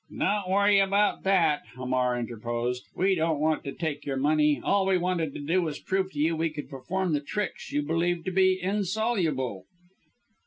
[0.17, 4.97] "Don't worry about that," Hamar interposed; "we don't want to take your money, all we
[4.97, 8.25] wanted to do was to prove to you we could perform the tricks you believed
[8.25, 9.67] to be insoluble.